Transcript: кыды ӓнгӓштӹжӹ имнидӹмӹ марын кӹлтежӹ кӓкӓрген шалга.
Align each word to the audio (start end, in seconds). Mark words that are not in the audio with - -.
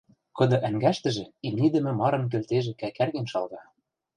кыды 0.37 0.57
ӓнгӓштӹжӹ 0.67 1.25
имнидӹмӹ 1.47 1.91
марын 1.99 2.23
кӹлтежӹ 2.31 2.73
кӓкӓрген 2.81 3.25
шалга. 3.31 3.61